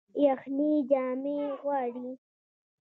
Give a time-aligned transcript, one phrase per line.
[0.25, 2.09] یخني جامې غواړي